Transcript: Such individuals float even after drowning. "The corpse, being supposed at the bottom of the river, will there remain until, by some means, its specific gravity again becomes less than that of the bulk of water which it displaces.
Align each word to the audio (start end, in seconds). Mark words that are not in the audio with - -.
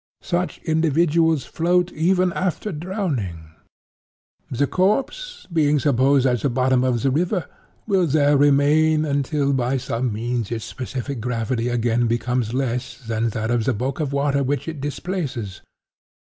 Such 0.23 0.57
individuals 0.63 1.45
float 1.45 1.91
even 1.91 2.33
after 2.33 2.71
drowning. 2.71 3.51
"The 4.49 4.65
corpse, 4.65 5.45
being 5.53 5.77
supposed 5.77 6.25
at 6.25 6.39
the 6.41 6.49
bottom 6.49 6.83
of 6.83 7.03
the 7.03 7.11
river, 7.11 7.45
will 7.85 8.07
there 8.07 8.35
remain 8.35 9.05
until, 9.05 9.53
by 9.53 9.77
some 9.77 10.11
means, 10.11 10.51
its 10.51 10.65
specific 10.65 11.21
gravity 11.21 11.69
again 11.69 12.07
becomes 12.07 12.51
less 12.51 12.97
than 12.97 13.29
that 13.29 13.51
of 13.51 13.65
the 13.65 13.75
bulk 13.75 13.99
of 13.99 14.11
water 14.11 14.41
which 14.43 14.67
it 14.67 14.81
displaces. 14.81 15.61